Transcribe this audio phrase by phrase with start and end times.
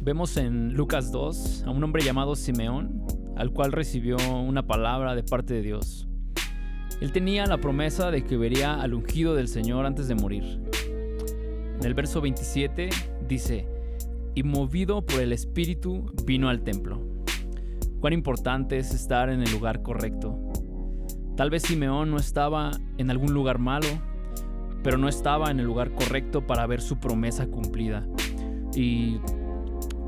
[0.00, 3.04] Vemos en Lucas 2 a un hombre llamado Simeón,
[3.36, 6.08] al cual recibió una palabra de parte de Dios.
[7.00, 10.60] Él tenía la promesa de que vería al ungido del Señor antes de morir.
[11.78, 12.90] En el verso 27
[13.28, 13.66] dice,
[14.34, 17.02] y movido por el Espíritu vino al templo.
[18.00, 20.38] Cuán importante es estar en el lugar correcto.
[21.36, 23.88] Tal vez Simeón no estaba en algún lugar malo,
[24.84, 28.06] pero no estaba en el lugar correcto para ver su promesa cumplida.
[28.74, 29.18] Y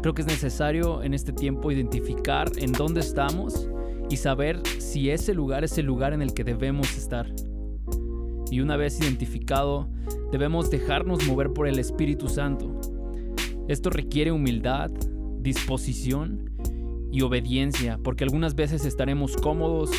[0.01, 3.69] creo que es necesario en este tiempo identificar en dónde estamos
[4.09, 7.33] y saber si ese lugar es el lugar en el que debemos estar.
[8.51, 9.89] Y una vez identificado,
[10.33, 12.81] debemos dejarnos mover por el Espíritu Santo.
[13.69, 14.91] Esto requiere humildad,
[15.39, 16.51] disposición
[17.13, 19.91] y obediencia, porque algunas veces estaremos cómodos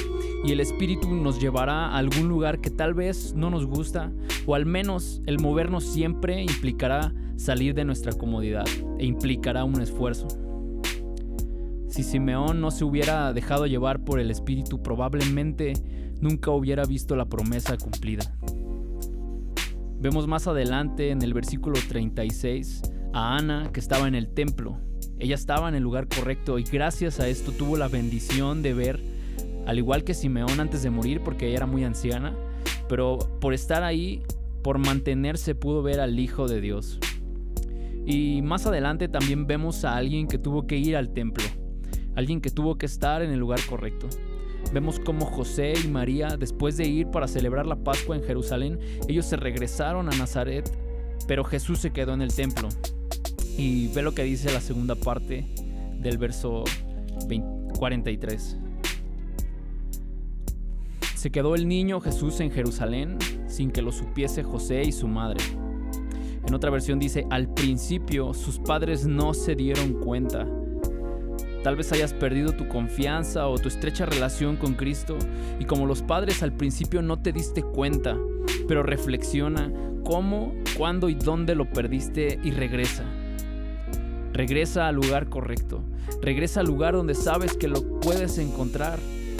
[0.43, 4.11] y el Espíritu nos llevará a algún lugar que tal vez no nos gusta,
[4.45, 8.65] o al menos el movernos siempre implicará salir de nuestra comodidad
[8.99, 10.27] e implicará un esfuerzo.
[11.87, 15.73] Si Simeón no se hubiera dejado llevar por el Espíritu, probablemente
[16.21, 18.23] nunca hubiera visto la promesa cumplida.
[19.99, 22.81] Vemos más adelante en el versículo 36
[23.13, 24.79] a Ana que estaba en el templo.
[25.19, 28.99] Ella estaba en el lugar correcto y gracias a esto tuvo la bendición de ver,
[29.67, 32.33] al igual que Simeón antes de morir porque ella era muy anciana,
[32.91, 34.21] pero por estar ahí,
[34.63, 36.99] por mantenerse pudo ver al Hijo de Dios.
[38.05, 41.45] Y más adelante también vemos a alguien que tuvo que ir al templo,
[42.17, 44.09] alguien que tuvo que estar en el lugar correcto.
[44.73, 49.25] Vemos cómo José y María, después de ir para celebrar la Pascua en Jerusalén, ellos
[49.25, 50.69] se regresaron a Nazaret,
[51.29, 52.67] pero Jesús se quedó en el templo.
[53.57, 55.45] Y ve lo que dice la segunda parte
[55.97, 56.65] del verso
[57.79, 58.57] 43.
[61.21, 65.37] Se quedó el niño Jesús en Jerusalén sin que lo supiese José y su madre.
[66.47, 70.47] En otra versión dice, al principio sus padres no se dieron cuenta.
[71.63, 75.15] Tal vez hayas perdido tu confianza o tu estrecha relación con Cristo
[75.59, 78.17] y como los padres al principio no te diste cuenta,
[78.67, 79.71] pero reflexiona
[80.03, 83.03] cómo, cuándo y dónde lo perdiste y regresa.
[84.33, 85.83] Regresa al lugar correcto.
[86.19, 88.97] Regresa al lugar donde sabes que lo puedes encontrar.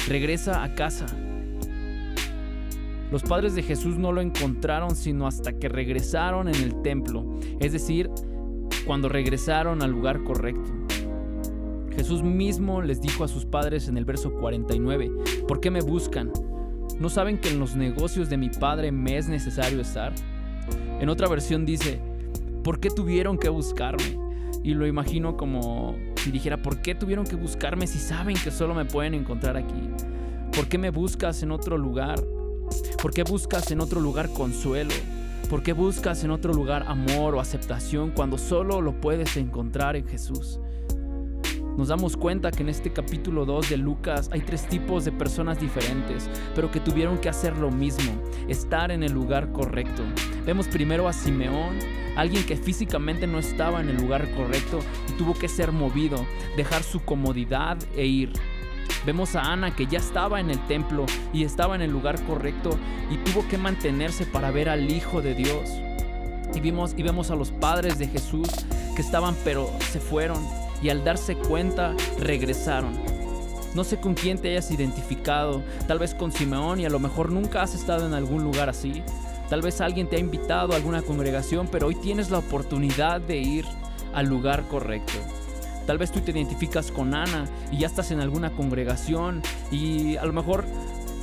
[0.07, 1.07] Regresa a casa.
[3.11, 7.25] Los padres de Jesús no lo encontraron sino hasta que regresaron en el templo,
[7.59, 8.09] es decir,
[8.85, 10.71] cuando regresaron al lugar correcto.
[11.93, 15.11] Jesús mismo les dijo a sus padres en el verso 49,
[15.45, 16.31] ¿por qué me buscan?
[16.99, 20.13] ¿No saben que en los negocios de mi padre me es necesario estar?
[21.01, 21.99] En otra versión dice,
[22.63, 24.17] ¿por qué tuvieron que buscarme?
[24.63, 28.73] Y lo imagino como si dijera, ¿por qué tuvieron que buscarme si saben que solo
[28.73, 29.89] me pueden encontrar aquí?
[30.55, 32.23] ¿Por qué me buscas en otro lugar?
[33.01, 34.93] ¿Por qué buscas en otro lugar consuelo?
[35.49, 40.07] ¿Por qué buscas en otro lugar amor o aceptación cuando solo lo puedes encontrar en
[40.07, 40.59] Jesús?
[41.75, 45.59] Nos damos cuenta que en este capítulo 2 de Lucas hay tres tipos de personas
[45.59, 50.03] diferentes, pero que tuvieron que hacer lo mismo, estar en el lugar correcto.
[50.45, 51.79] Vemos primero a Simeón,
[52.15, 54.77] alguien que físicamente no estaba en el lugar correcto
[55.09, 56.23] y tuvo que ser movido,
[56.55, 58.31] dejar su comodidad e ir.
[59.05, 62.77] Vemos a Ana que ya estaba en el templo y estaba en el lugar correcto
[63.09, 65.69] y tuvo que mantenerse para ver al Hijo de Dios.
[66.53, 68.47] Y, vimos, y vemos a los padres de Jesús
[68.95, 70.45] que estaban pero se fueron
[70.83, 72.93] y al darse cuenta regresaron.
[73.73, 77.31] No sé con quién te hayas identificado, tal vez con Simeón y a lo mejor
[77.31, 79.01] nunca has estado en algún lugar así.
[79.49, 83.37] Tal vez alguien te ha invitado a alguna congregación, pero hoy tienes la oportunidad de
[83.37, 83.65] ir
[84.13, 85.13] al lugar correcto.
[85.85, 90.25] Tal vez tú te identificas con Ana y ya estás en alguna congregación y a
[90.25, 90.65] lo mejor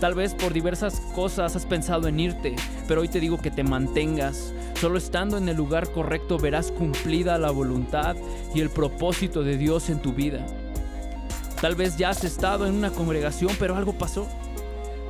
[0.00, 3.62] tal vez por diversas cosas has pensado en irte, pero hoy te digo que te
[3.62, 4.52] mantengas.
[4.80, 8.16] Solo estando en el lugar correcto verás cumplida la voluntad
[8.54, 10.44] y el propósito de Dios en tu vida.
[11.60, 14.28] Tal vez ya has estado en una congregación, pero algo pasó.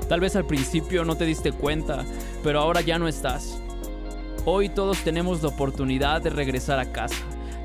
[0.08, 2.06] Tal vez al principio no te diste cuenta,
[2.42, 3.60] pero ahora ya no estás.
[4.46, 7.16] Hoy todos tenemos la oportunidad de regresar a casa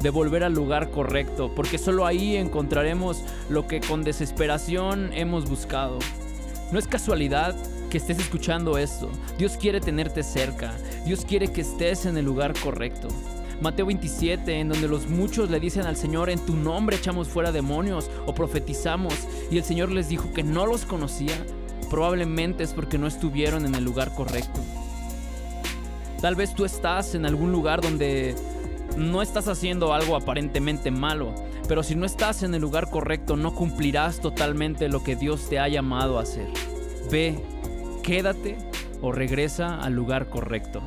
[0.03, 5.97] de volver al lugar correcto, porque solo ahí encontraremos lo que con desesperación hemos buscado.
[6.71, 7.55] No es casualidad
[7.89, 9.09] que estés escuchando esto.
[9.37, 10.73] Dios quiere tenerte cerca.
[11.05, 13.07] Dios quiere que estés en el lugar correcto.
[13.61, 17.53] Mateo 27, en donde los muchos le dicen al Señor, en tu nombre echamos fuera
[17.53, 19.13] demonios o profetizamos,
[19.49, 21.45] y el Señor les dijo que no los conocía,
[21.89, 24.59] probablemente es porque no estuvieron en el lugar correcto.
[26.19, 28.35] Tal vez tú estás en algún lugar donde
[28.97, 31.33] no estás haciendo algo aparentemente malo,
[31.67, 35.59] pero si no estás en el lugar correcto no cumplirás totalmente lo que Dios te
[35.59, 36.47] ha llamado a hacer.
[37.11, 37.43] Ve,
[38.03, 38.57] quédate
[39.01, 40.81] o regresa al lugar correcto.